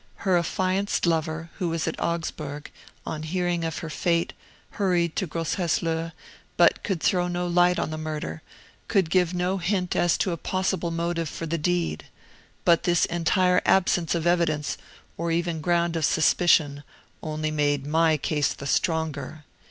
[0.25, 2.71] Her affianced lover, who was at Augsburg,
[3.05, 4.33] on hearing of her fate,
[4.71, 6.13] hurried to Grosshesslohe,
[6.57, 8.41] but could throw no light on the murder,
[8.87, 12.05] could give no hint as to a possible motive for the deed.
[12.65, 14.75] But this entire absence of evidence,
[15.17, 16.81] or even ground of suspicion,
[17.21, 19.45] only made MY case the stronger.